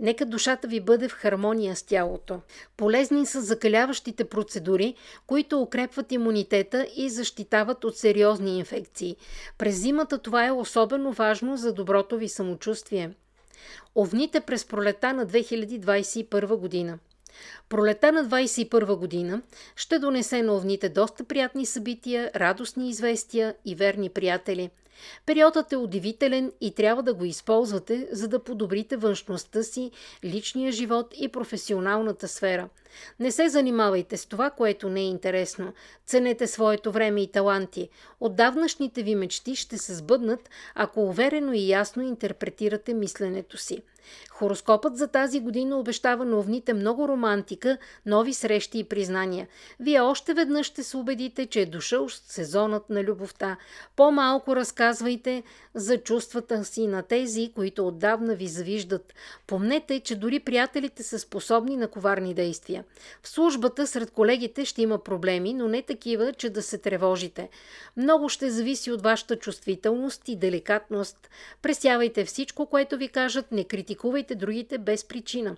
Нека 0.00 0.26
душата 0.26 0.68
ви 0.68 0.80
бъде 0.80 1.08
в 1.08 1.12
хармония 1.12 1.76
с 1.76 1.82
тялото. 1.82 2.40
Полезни 2.76 3.26
са 3.26 3.40
закаляващите 3.40 4.24
процедури, 4.24 4.94
които 5.26 5.60
укрепват 5.60 6.12
имунитета 6.12 6.86
и 6.96 7.10
защитават 7.10 7.84
от 7.84 7.96
сериозни 7.96 8.58
инфекции. 8.58 9.16
През 9.58 9.76
зимата 9.76 10.18
това 10.18 10.46
е 10.46 10.52
особено 10.52 11.12
важно 11.12 11.56
за 11.56 11.72
доброто 11.72 12.18
ви 12.18 12.28
самочувствие. 12.28 13.10
Овните 13.96 14.40
през 14.40 14.64
пролета 14.64 15.12
на 15.12 15.26
2021 15.26 16.56
година. 16.56 16.98
Пролета 17.68 18.12
на 18.12 18.24
21 18.24 18.96
година 18.96 19.42
ще 19.76 19.98
донесе 19.98 20.42
на 20.42 20.54
овните 20.54 20.88
доста 20.88 21.24
приятни 21.24 21.66
събития, 21.66 22.30
радостни 22.34 22.88
известия 22.88 23.54
и 23.64 23.74
верни 23.74 24.08
приятели. 24.08 24.70
Периодът 25.26 25.72
е 25.72 25.76
удивителен 25.76 26.52
и 26.60 26.74
трябва 26.74 27.02
да 27.02 27.14
го 27.14 27.24
използвате, 27.24 28.08
за 28.12 28.28
да 28.28 28.44
подобрите 28.44 28.96
външността 28.96 29.62
си, 29.62 29.90
личния 30.24 30.72
живот 30.72 31.14
и 31.16 31.28
професионалната 31.28 32.28
сфера. 32.28 32.68
Не 33.20 33.32
се 33.32 33.48
занимавайте 33.48 34.16
с 34.16 34.26
това, 34.26 34.50
което 34.50 34.88
не 34.88 35.00
е 35.00 35.04
интересно. 35.04 35.72
Ценете 36.06 36.46
своето 36.46 36.92
време 36.92 37.20
и 37.20 37.30
таланти. 37.30 37.88
Отдавнашните 38.20 39.02
ви 39.02 39.14
мечти 39.14 39.56
ще 39.56 39.78
се 39.78 39.94
сбъднат, 39.94 40.50
ако 40.74 41.00
уверено 41.00 41.52
и 41.52 41.68
ясно 41.68 42.02
интерпретирате 42.02 42.94
мисленето 42.94 43.56
си. 43.56 43.82
Хороскопът 44.38 44.96
за 44.96 45.08
тази 45.08 45.40
година 45.40 45.78
обещава 45.78 46.24
на 46.24 46.38
овните 46.38 46.74
много 46.74 47.08
романтика, 47.08 47.78
нови 48.06 48.34
срещи 48.34 48.78
и 48.78 48.84
признания. 48.84 49.48
Вие 49.80 50.00
още 50.00 50.34
веднъж 50.34 50.66
ще 50.66 50.82
се 50.82 50.96
убедите, 50.96 51.46
че 51.46 51.60
е 51.60 51.66
дошъл 51.66 52.08
сезонът 52.08 52.90
на 52.90 53.04
любовта. 53.04 53.56
По-малко 53.96 54.56
разказвайте 54.56 55.42
за 55.74 55.98
чувствата 55.98 56.64
си 56.64 56.86
на 56.86 57.02
тези, 57.02 57.52
които 57.54 57.86
отдавна 57.86 58.34
ви 58.34 58.46
завиждат. 58.46 59.14
Помнете, 59.46 60.00
че 60.00 60.16
дори 60.16 60.40
приятелите 60.40 61.02
са 61.02 61.18
способни 61.18 61.76
на 61.76 61.88
коварни 61.88 62.34
действия. 62.34 62.84
В 63.22 63.28
службата 63.28 63.86
сред 63.86 64.10
колегите 64.10 64.64
ще 64.64 64.82
има 64.82 64.98
проблеми, 64.98 65.54
но 65.54 65.68
не 65.68 65.82
такива, 65.82 66.32
че 66.32 66.50
да 66.50 66.62
се 66.62 66.78
тревожите. 66.78 67.48
Много 67.96 68.28
ще 68.28 68.50
зависи 68.50 68.90
от 68.92 69.02
вашата 69.02 69.36
чувствителност 69.36 70.28
и 70.28 70.36
деликатност. 70.36 71.30
Пресявайте 71.62 72.24
всичко, 72.24 72.66
което 72.66 72.96
ви 72.96 73.08
кажат, 73.08 73.52
не 73.52 73.64
критикувайте 73.64 74.27
другите 74.34 74.78
без 74.78 75.04
причина. 75.04 75.56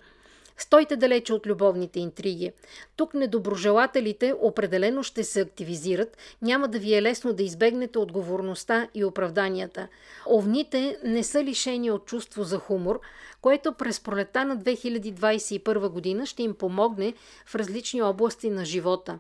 Стойте 0.61 0.97
далече 0.97 1.33
от 1.33 1.47
любовните 1.47 2.01
интриги. 2.01 2.53
Тук 2.97 3.15
недоброжелателите 3.15 4.35
определено 4.41 5.03
ще 5.03 5.25
се 5.25 5.41
активизират, 5.41 6.17
няма 6.43 6.69
да 6.69 6.79
ви 6.79 6.95
е 6.95 7.03
лесно 7.03 7.33
да 7.33 7.43
избегнете 7.43 7.99
отговорността 7.99 8.89
и 8.95 9.05
оправданията. 9.05 9.89
Овните 10.27 10.99
не 11.05 11.25
са 11.25 11.45
лишени 11.45 11.91
от 11.91 12.05
чувство 12.05 12.45
за 12.45 12.59
хумор, 12.59 13.01
което 13.41 13.73
през 13.73 14.01
пролета 14.01 14.45
на 14.45 14.59
2021 14.59 15.89
година 15.89 16.27
ще 16.27 16.43
им 16.43 16.55
помогне 16.55 17.15
в 17.47 17.55
различни 17.55 18.03
области 18.03 18.51
на 18.51 18.65
живота. 18.65 19.19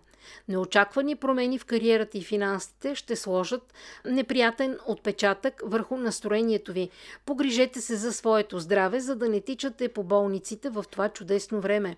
Неочаквани 0.48 1.16
промени 1.16 1.58
в 1.58 1.64
кариерата 1.64 2.18
и 2.18 2.22
финансите 2.22 2.94
ще 2.94 3.16
сложат 3.16 3.74
неприятен 4.04 4.78
отпечатък 4.86 5.62
върху 5.64 5.96
настроението 5.96 6.72
ви. 6.72 6.90
Погрижете 7.26 7.80
се 7.80 7.96
за 7.96 8.12
своето 8.12 8.58
здраве, 8.58 9.00
за 9.00 9.16
да 9.16 9.28
не 9.28 9.40
тичате 9.40 9.88
по 9.88 10.02
болниците 10.02 10.70
в 10.70 10.84
това 10.90 11.08
чудесно 11.08 11.60
време. 11.60 11.96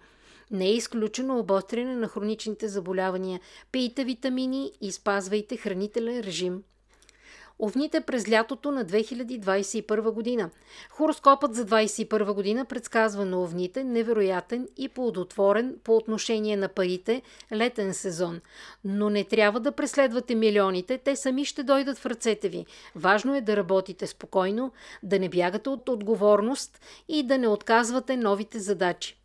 Не 0.51 0.67
е 0.67 0.75
изключено 0.75 1.39
обостряне 1.39 1.97
на 1.97 2.09
хроничните 2.09 2.69
заболявания. 2.69 3.41
Пийте 3.73 4.05
витамини 4.05 4.73
и 4.81 4.93
спазвайте 4.93 5.57
хранителен 5.57 6.21
режим. 6.21 6.63
Овните 7.65 8.01
през 8.01 8.31
лятото 8.31 8.71
на 8.71 8.85
2021 8.85 10.11
година. 10.11 10.51
Хороскопът 10.91 11.55
за 11.55 11.67
2021 11.67 12.33
година 12.33 12.65
предсказва 12.65 13.25
на 13.25 13.43
овните 13.43 13.85
невероятен 13.85 14.69
и 14.77 14.89
плодотворен 14.89 15.77
по 15.85 15.97
отношение 15.97 16.57
на 16.57 16.69
парите 16.69 17.23
летен 17.53 17.95
сезон. 17.95 18.41
Но 18.85 19.11
не 19.11 19.25
трябва 19.25 19.61
да 19.61 19.73
преследвате 19.73 20.35
милионите, 20.35 20.99
те 20.99 21.17
сами 21.17 21.45
ще 21.45 21.63
дойдат 21.63 21.99
в 21.99 22.07
ръцете 22.07 22.49
ви. 22.49 22.67
Важно 22.97 23.37
е 23.37 23.41
да 23.41 23.57
работите 23.57 24.07
спокойно, 24.07 24.73
да 25.03 25.19
не 25.19 25.29
бягате 25.29 25.69
от 25.69 25.89
отговорност 25.89 26.81
и 27.09 27.23
да 27.23 27.39
не 27.39 27.49
отказвате 27.49 28.17
новите 28.17 28.59
задачи. 28.59 29.17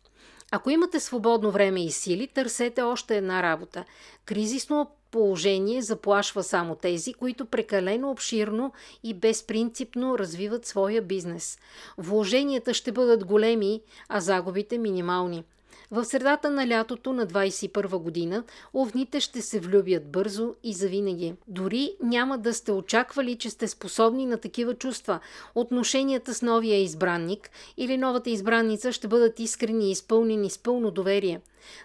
Ако 0.50 0.70
имате 0.70 1.00
свободно 1.00 1.50
време 1.50 1.84
и 1.84 1.90
сили, 1.90 2.26
търсете 2.26 2.82
още 2.82 3.16
една 3.16 3.42
работа. 3.42 3.84
Кризисно 4.24 4.90
положение 5.10 5.82
заплашва 5.82 6.42
само 6.42 6.74
тези, 6.74 7.14
които 7.14 7.46
прекалено 7.46 8.10
обширно 8.10 8.72
и 9.04 9.14
безпринципно 9.14 10.18
развиват 10.18 10.66
своя 10.66 11.02
бизнес. 11.02 11.58
Вложенията 11.98 12.74
ще 12.74 12.92
бъдат 12.92 13.24
големи, 13.24 13.80
а 14.08 14.20
загубите 14.20 14.78
минимални– 14.78 15.44
в 15.90 16.04
средата 16.04 16.50
на 16.50 16.68
лятото 16.68 17.12
на 17.12 17.26
21 17.26 17.98
година 17.98 18.44
овните 18.74 19.20
ще 19.20 19.42
се 19.42 19.60
влюбят 19.60 20.10
бързо 20.10 20.54
и 20.64 20.72
завинаги. 20.72 21.34
Дори 21.46 21.94
няма 22.02 22.38
да 22.38 22.54
сте 22.54 22.72
очаквали, 22.72 23.36
че 23.36 23.50
сте 23.50 23.68
способни 23.68 24.26
на 24.26 24.38
такива 24.38 24.74
чувства. 24.74 25.20
Отношенията 25.54 26.34
с 26.34 26.42
новия 26.42 26.82
избранник 26.82 27.50
или 27.76 27.96
новата 27.96 28.30
избранница 28.30 28.92
ще 28.92 29.08
бъдат 29.08 29.40
искрени 29.40 29.88
и 29.88 29.90
изпълнени 29.90 30.50
с 30.50 30.58
пълно 30.58 30.90
доверие. 30.90 31.40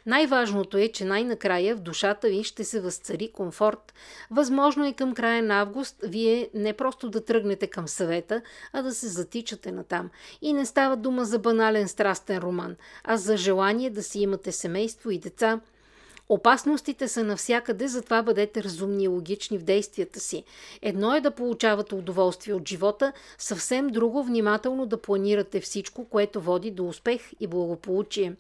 Най-важното 0.06 0.78
е, 0.78 0.88
че 0.88 1.06
най-накрая 1.06 1.76
в 1.76 1.80
душата 1.80 2.28
ви 2.28 2.44
ще 2.44 2.64
се 2.64 2.82
възцари 2.82 3.32
комфорт. 3.32 3.94
Възможно 4.32 4.86
е 4.86 4.94
към 4.94 5.14
края 5.14 5.44
на 5.44 5.62
август 5.62 5.96
вие 6.04 6.50
не 6.54 6.74
просто 6.74 7.10
да 7.10 7.26
тръгнете 7.26 7.68
към 7.68 7.88
съвета, 7.88 8.42
а 8.74 8.82
да 8.82 8.92
се 8.92 9.08
затичате 9.08 9.72
натам. 9.72 10.10
И 10.42 10.54
не 10.54 10.66
става 10.66 10.98
дума 10.98 11.26
за 11.26 11.40
банален 11.40 11.88
страстен 11.88 12.38
роман, 12.38 12.76
а 13.04 13.18
за 13.18 13.38
желание 13.38 13.90
да 13.90 14.04
си 14.04 14.20
имате 14.20 14.52
семейство 14.52 15.12
и 15.12 15.18
деца. 15.18 15.60
Опасностите 16.30 17.08
са 17.08 17.24
навсякъде, 17.24 17.88
затова 17.88 18.24
бъдете 18.24 18.64
разумни 18.64 19.04
и 19.04 19.08
логични 19.08 19.58
в 19.58 19.64
действията 19.64 20.20
си. 20.20 20.44
Едно 20.82 21.16
е 21.16 21.22
да 21.22 21.32
получавате 21.32 21.96
удоволствие 21.96 22.54
от 22.54 22.68
живота, 22.68 23.14
съвсем 23.38 23.88
друго 23.88 24.24
внимателно 24.24 24.86
да 24.86 25.02
планирате 25.02 25.60
всичко, 25.62 26.06
което 26.06 26.42
води 26.42 26.72
до 26.72 26.88
успех 26.88 27.22
и 27.40 27.48
благополучие. 27.48 28.36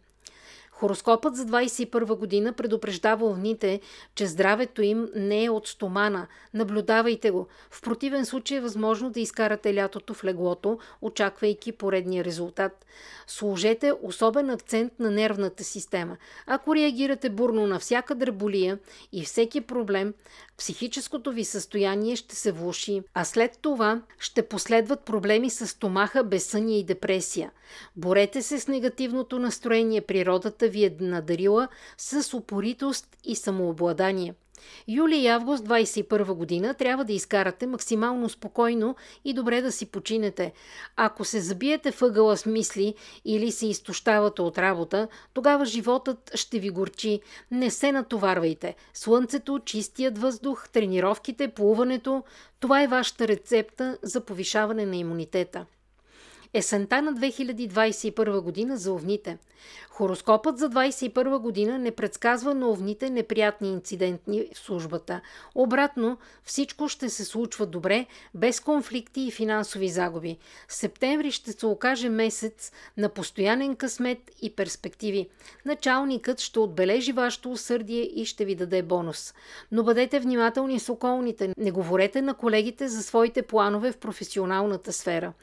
Хороскопът 0.75 1.35
за 1.35 1.45
21 1.45 2.17
година 2.17 2.53
предупреждава 2.53 3.25
овните, 3.25 3.79
че 4.15 4.27
здравето 4.27 4.81
им 4.81 5.09
не 5.15 5.43
е 5.43 5.49
от 5.49 5.67
стомана. 5.67 6.27
Наблюдавайте 6.53 7.31
го. 7.31 7.47
В 7.71 7.81
противен 7.81 8.25
случай 8.25 8.57
е 8.57 8.61
възможно 8.61 9.09
да 9.09 9.19
изкарате 9.19 9.75
лятото 9.75 10.13
в 10.13 10.23
леглото, 10.23 10.79
очаквайки 11.01 11.71
поредния 11.71 12.23
резултат. 12.23 12.85
Сложете 13.27 13.93
особен 14.01 14.49
акцент 14.49 14.93
на 14.99 15.11
нервната 15.11 15.63
система. 15.63 16.17
Ако 16.47 16.75
реагирате 16.75 17.29
бурно 17.29 17.67
на 17.67 17.79
всяка 17.79 18.15
дреболия 18.15 18.79
и 19.11 19.25
всеки 19.25 19.61
проблем, 19.61 20.13
психическото 20.57 21.31
ви 21.31 21.45
състояние 21.45 22.15
ще 22.15 22.35
се 22.35 22.51
влуши, 22.51 23.01
а 23.13 23.23
след 23.23 23.59
това 23.61 24.01
ще 24.19 24.47
последват 24.47 25.05
проблеми 25.05 25.49
с 25.49 25.67
стомаха, 25.67 26.23
безсъние 26.23 26.79
и 26.79 26.83
депресия. 26.83 27.51
Борете 27.95 28.41
се 28.41 28.59
с 28.59 28.67
негативното 28.67 29.39
настроение, 29.39 30.01
природата 30.01 30.62
ви 30.69 30.85
е 30.85 30.95
надарила 30.99 31.67
с 31.97 32.37
упоритост 32.37 33.17
и 33.23 33.35
самообладание. 33.35 34.33
Юли 34.87 35.17
и 35.17 35.27
август 35.27 35.65
21 35.65 36.33
година 36.33 36.73
трябва 36.73 37.05
да 37.05 37.13
изкарате 37.13 37.67
максимално 37.67 38.29
спокойно 38.29 38.95
и 39.25 39.33
добре 39.33 39.61
да 39.61 39.71
си 39.71 39.85
починете. 39.85 40.53
Ако 40.95 41.25
се 41.25 41.39
забиете 41.39 41.91
въгъла 41.91 42.37
с 42.37 42.45
мисли 42.45 42.95
или 43.25 43.51
се 43.51 43.67
изтощавате 43.67 44.41
от 44.41 44.57
работа, 44.57 45.07
тогава 45.33 45.65
животът 45.65 46.31
ще 46.35 46.59
ви 46.59 46.69
горчи. 46.69 47.19
Не 47.51 47.69
се 47.69 47.91
натоварвайте. 47.91 48.75
Слънцето, 48.93 49.59
чистият 49.65 50.17
въздух, 50.17 50.69
тренировките, 50.69 51.47
плуването– 51.47 52.23
това 52.63 52.83
е 52.83 52.87
вашата 52.87 53.27
рецепта 53.27 53.97
за 54.01 54.21
повишаване 54.25 54.85
на 54.85 54.95
имунитета. 54.95 55.65
Есента 56.53 57.01
на 57.01 57.13
2021 57.13 58.41
година 58.41 58.77
за 58.77 58.93
овните. 58.93 59.37
Хороскопът 59.95 60.57
за 60.57 60.69
2021 60.69 61.37
година 61.37 61.79
не 61.79 61.91
предсказва 61.91 62.53
на 62.53 62.69
овните 62.69 63.09
неприятни 63.09 63.69
инцидентни 63.69 64.47
в 64.53 64.59
службата. 64.59 65.21
Обратно, 65.55 66.17
всичко 66.43 66.89
ще 66.89 67.09
се 67.09 67.25
случва 67.25 67.65
добре, 67.65 68.05
без 68.33 68.59
конфликти 68.59 69.21
и 69.21 69.31
финансови 69.31 69.89
загуби. 69.89 70.37
Септември 70.67 71.31
ще 71.31 71.51
се 71.51 71.65
окаже 71.65 72.09
месец 72.09 72.71
на 72.97 73.09
постоянен 73.09 73.75
късмет 73.75 74.17
и 74.41 74.55
перспективи. 74.55 75.29
Началникът 75.65 76.39
ще 76.39 76.59
отбележи 76.59 77.11
вашето 77.11 77.51
усърдие 77.51 78.01
и 78.01 78.25
ще 78.25 78.45
ви 78.45 78.55
даде 78.55 78.83
бонус. 78.83 79.33
Но 79.71 79.83
бъдете 79.83 80.19
внимателни 80.19 80.79
с 80.79 80.89
околните. 80.89 81.53
Не 81.57 81.71
говорете 81.71 82.21
на 82.21 82.33
колегите 82.33 82.87
за 82.87 83.03
своите 83.03 83.41
планове 83.41 83.91
в 83.91 83.97
професионалната 83.97 84.93
сфера. 84.93 85.33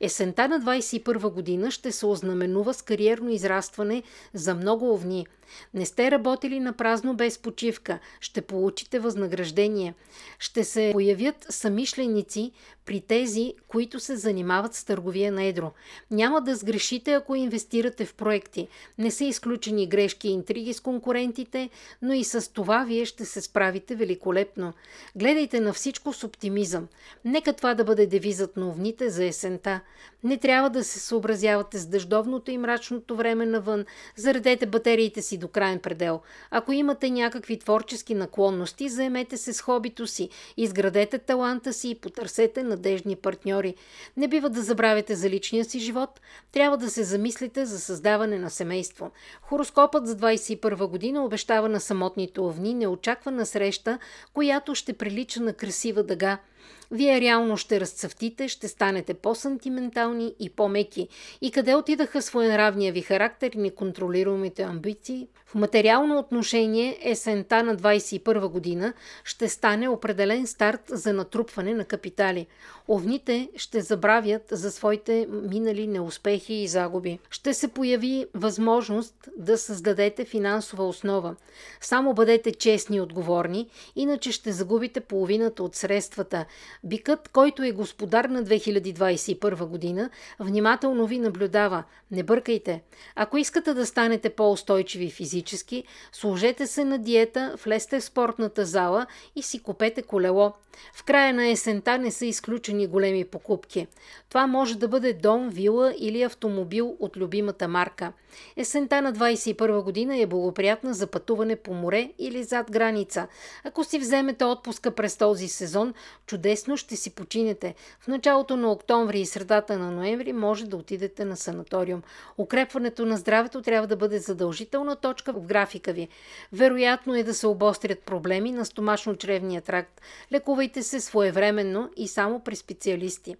Есента 0.00 0.48
на 0.48 0.60
2021 0.60 1.30
година 1.30 1.70
ще 1.70 1.92
се 1.92 2.06
ознаменува 2.06 2.74
с 2.74 2.82
кариерно 2.82 3.30
израстване 3.30 3.95
за 4.34 4.54
много 4.54 4.94
овни. 4.94 5.26
Не 5.74 5.86
сте 5.86 6.10
работили 6.10 6.60
на 6.60 6.72
празно 6.72 7.14
без 7.14 7.38
почивка. 7.38 7.98
Ще 8.20 8.40
получите 8.42 8.98
възнаграждение. 8.98 9.94
Ще 10.38 10.64
се 10.64 10.90
появят 10.92 11.46
самишленици 11.50 12.52
при 12.86 13.00
тези, 13.00 13.54
които 13.68 14.00
се 14.00 14.16
занимават 14.16 14.74
с 14.74 14.84
търговия 14.84 15.32
на 15.32 15.42
едро. 15.44 15.72
Няма 16.10 16.40
да 16.40 16.56
сгрешите, 16.56 17.12
ако 17.12 17.34
инвестирате 17.34 18.04
в 18.04 18.14
проекти. 18.14 18.68
Не 18.98 19.10
са 19.10 19.24
изключени 19.24 19.86
грешки 19.86 20.28
и 20.28 20.32
интриги 20.32 20.72
с 20.72 20.80
конкурентите, 20.80 21.70
но 22.02 22.12
и 22.12 22.24
с 22.24 22.52
това 22.52 22.84
вие 22.84 23.04
ще 23.04 23.24
се 23.24 23.40
справите 23.40 23.94
великолепно. 23.94 24.72
Гледайте 25.16 25.60
на 25.60 25.72
всичко 25.72 26.12
с 26.12 26.24
оптимизъм. 26.24 26.88
Нека 27.24 27.52
това 27.52 27.74
да 27.74 27.84
бъде 27.84 28.06
девизът 28.06 28.56
на 28.56 28.68
овните 28.68 29.10
за 29.10 29.24
есента. 29.24 29.80
Не 30.24 30.36
трябва 30.36 30.70
да 30.70 30.84
се 30.84 30.98
съобразявате 30.98 31.78
с 31.78 31.86
дъждовното 31.86 32.50
и 32.50 32.58
мрачното 32.58 33.16
време 33.16 33.46
навън. 33.46 33.84
Заредете 34.16 34.66
батериите 34.66 35.22
си 35.22 35.38
до 35.38 35.48
крайен 35.48 35.78
предел. 35.78 36.20
Ако 36.50 36.72
имате 36.72 37.10
някакви 37.10 37.58
творчески 37.58 38.14
наклонности, 38.14 38.88
заемете 38.88 39.36
се 39.36 39.52
с 39.52 39.60
хобито 39.60 40.06
си, 40.06 40.28
изградете 40.56 41.18
таланта 41.18 41.72
си 41.72 41.90
и 41.90 41.94
потърсете 41.94 42.62
надежни 42.76 43.16
партньори. 43.16 43.74
Не 44.16 44.28
бива 44.28 44.50
да 44.50 44.62
забравяте 44.62 45.14
за 45.14 45.30
личния 45.30 45.64
си 45.64 45.78
живот. 45.78 46.20
Трябва 46.52 46.76
да 46.76 46.90
се 46.90 47.04
замислите 47.04 47.66
за 47.66 47.80
създаване 47.80 48.38
на 48.38 48.50
семейство. 48.50 49.10
Хороскопът 49.42 50.06
за 50.06 50.16
21 50.16 50.86
година 50.86 51.24
обещава 51.24 51.68
на 51.68 51.80
самотните 51.80 52.40
овни 52.40 52.74
неочаквана 52.74 53.46
среща, 53.46 53.98
която 54.32 54.74
ще 54.74 54.92
прилича 54.92 55.40
на 55.40 55.52
красива 55.52 56.02
дъга– 56.02 56.38
вие 56.90 57.20
реално 57.20 57.56
ще 57.56 57.80
разцъфтите, 57.80 58.48
ще 58.48 58.68
станете 58.68 59.14
по-сантиментални 59.14 60.34
и 60.40 60.50
по-меки. 60.50 61.08
И 61.40 61.50
къде 61.50 61.74
отидаха 61.74 62.22
своенравния 62.22 62.92
ви 62.92 63.00
характер 63.00 63.50
и 63.54 63.58
неконтролируемите 63.58 64.62
амбиции? 64.62 65.28
В 65.46 65.54
материално 65.54 66.18
отношение 66.18 66.98
есента 67.02 67.62
на 67.62 67.76
21 67.76 68.48
година 68.48 68.92
ще 69.24 69.48
стане 69.48 69.88
определен 69.88 70.46
старт 70.46 70.80
за 70.88 71.12
натрупване 71.12 71.74
на 71.74 71.84
капитали. 71.84 72.46
Овните 72.88 73.48
ще 73.56 73.80
забравят 73.80 74.42
за 74.50 74.70
своите 74.70 75.26
минали 75.30 75.86
неуспехи 75.86 76.54
и 76.54 76.68
загуби. 76.68 77.18
Ще 77.30 77.54
се 77.54 77.68
появи 77.68 78.26
възможност 78.34 79.28
да 79.36 79.58
създадете 79.58 80.24
финансова 80.24 80.88
основа. 80.88 81.36
Само 81.80 82.14
бъдете 82.14 82.52
честни 82.52 82.96
и 82.96 83.00
отговорни, 83.00 83.68
иначе 83.96 84.32
ще 84.32 84.52
загубите 84.52 85.00
половината 85.00 85.62
от 85.62 85.74
средствата. 85.74 86.44
Бикът, 86.84 87.28
който 87.28 87.62
е 87.62 87.72
господар 87.72 88.24
на 88.24 88.44
2021 88.44 89.64
година, 89.64 90.10
внимателно 90.40 91.06
ви 91.06 91.18
наблюдава. 91.18 91.84
Не 92.10 92.22
бъркайте. 92.22 92.82
Ако 93.16 93.38
искате 93.38 93.74
да 93.74 93.86
станете 93.86 94.30
по-устойчиви 94.30 95.10
физически, 95.10 95.84
служете 96.12 96.66
се 96.66 96.84
на 96.84 96.98
диета, 96.98 97.54
влезте 97.64 98.00
в 98.00 98.04
спортната 98.04 98.64
зала 98.64 99.06
и 99.36 99.42
си 99.42 99.62
купете 99.62 100.02
колело. 100.02 100.52
В 100.94 101.04
края 101.04 101.34
на 101.34 101.48
есента 101.48 101.98
не 101.98 102.10
са 102.10 102.26
изключени 102.26 102.86
големи 102.86 103.24
покупки. 103.24 103.86
Това 104.28 104.46
може 104.46 104.78
да 104.78 104.88
бъде 104.88 105.12
дом, 105.12 105.48
вила 105.48 105.94
или 105.98 106.22
автомобил 106.22 106.96
от 107.00 107.16
любимата 107.16 107.68
марка. 107.68 108.12
Есента 108.56 109.02
на 109.02 109.12
21 109.12 109.82
година 109.82 110.16
е 110.16 110.26
благоприятна 110.26 110.94
за 110.94 111.06
пътуване 111.06 111.56
по 111.56 111.74
море 111.74 112.10
или 112.18 112.42
зад 112.42 112.70
граница. 112.70 113.26
Ако 113.64 113.84
си 113.84 113.98
вземете 113.98 114.44
отпуска 114.44 114.90
през 114.90 115.16
този 115.16 115.48
сезон, 115.48 115.94
чудесно 116.26 116.45
ще 116.76 116.96
си 116.96 117.10
починете. 117.10 117.74
В 118.00 118.08
началото 118.08 118.56
на 118.56 118.72
октомври 118.72 119.20
и 119.20 119.26
средата 119.26 119.78
на 119.78 119.90
ноември 119.90 120.32
може 120.32 120.66
да 120.66 120.76
отидете 120.76 121.24
на 121.24 121.36
санаториум. 121.36 122.02
Укрепването 122.38 123.06
на 123.06 123.16
здравето 123.16 123.62
трябва 123.62 123.86
да 123.86 123.96
бъде 123.96 124.18
задължителна 124.18 124.96
точка 124.96 125.32
в 125.32 125.46
графика 125.46 125.92
ви. 125.92 126.08
Вероятно 126.52 127.14
е 127.14 127.22
да 127.22 127.34
се 127.34 127.46
обострят 127.46 128.00
проблеми 128.00 128.52
на 128.52 128.64
стомашно-чревния 128.64 129.64
тракт. 129.64 130.00
Лекувайте 130.32 130.82
се 130.82 131.00
своевременно 131.00 131.90
и 131.96 132.08
само 132.08 132.40
при 132.40 132.56
специалисти. 132.56 133.36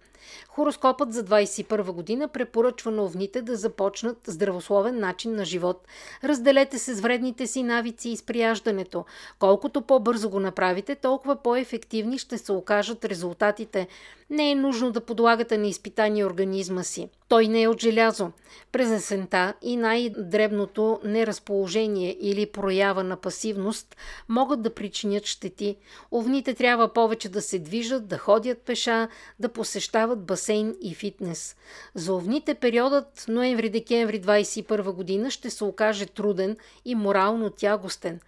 Хороскопът 0.47 1.13
за 1.13 1.23
21 1.23 1.91
година 1.91 2.27
препоръчва 2.27 2.91
на 2.91 3.03
овните 3.03 3.41
да 3.41 3.55
започнат 3.55 4.17
здравословен 4.27 4.99
начин 4.99 5.35
на 5.35 5.45
живот. 5.45 5.87
Разделете 6.23 6.79
се 6.79 6.95
с 6.95 7.01
вредните 7.01 7.47
си 7.47 7.63
навици 7.63 8.09
и 8.09 8.17
с 8.17 8.23
прияждането. 8.23 9.05
Колкото 9.39 9.81
по-бързо 9.81 10.29
го 10.29 10.39
направите, 10.39 10.95
толкова 10.95 11.35
по-ефективни 11.35 12.17
ще 12.17 12.37
се 12.37 12.51
окажат 12.51 12.96
покажат 12.97 13.05
резултатите. 13.05 13.87
Не 14.29 14.51
е 14.51 14.55
нужно 14.55 14.91
да 14.91 15.01
подлагате 15.01 15.57
на 15.57 15.67
изпитание 15.67 16.25
организма 16.25 16.83
си. 16.83 17.09
Той 17.29 17.47
не 17.47 17.61
е 17.61 17.67
от 17.67 17.81
желязо. 17.81 18.31
През 18.71 18.91
есента 18.91 19.53
и 19.61 19.77
най-дребното 19.77 20.99
неразположение 21.03 22.17
или 22.21 22.45
проява 22.45 23.03
на 23.03 23.15
пасивност 23.15 23.95
могат 24.29 24.61
да 24.61 24.73
причинят 24.73 25.25
щети. 25.25 25.77
Овните 26.11 26.53
трябва 26.53 26.93
повече 26.93 27.29
да 27.29 27.41
се 27.41 27.59
движат, 27.59 28.07
да 28.07 28.17
ходят 28.17 28.61
пеша, 28.61 29.07
да 29.39 29.49
посещават 29.49 30.25
басейн 30.25 30.75
и 30.81 30.93
фитнес. 30.93 31.55
За 31.95 32.13
овните 32.13 32.53
периодът 32.53 33.25
ноември-декември 33.27 34.21
2021 34.21 34.91
година 34.91 35.31
ще 35.31 35.49
се 35.49 35.63
окаже 35.63 36.05
труден 36.05 36.57
и 36.85 36.95
морално 36.95 37.49
тягостен. 37.49 38.19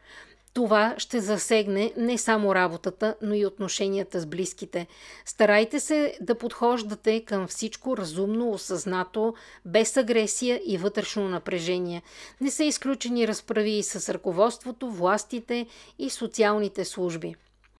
Това 0.59 0.95
ще 0.97 1.19
засегне 1.19 1.93
не 1.97 2.17
само 2.17 2.55
работата, 2.55 3.15
но 3.21 3.33
и 3.33 3.45
отношенията 3.45 4.19
с 4.19 4.25
близките. 4.25 4.87
Старайте 5.25 5.79
се 5.79 6.17
да 6.21 6.35
подхождате 6.35 7.25
към 7.25 7.47
всичко 7.47 7.97
разумно, 7.97 8.51
осъзнато, 8.51 9.33
без 9.65 9.97
агресия 9.97 10.61
и 10.65 10.77
вътрешно 10.77 11.29
напрежение. 11.29 12.01
Не 12.41 12.51
са 12.51 12.63
изключени 12.63 13.27
разправи 13.27 13.71
и 13.71 13.83
с 13.83 14.13
ръководството, 14.13 14.91
властите 14.91 15.67
и 15.99 16.09
социалните 16.09 16.85
служби. 16.85 17.35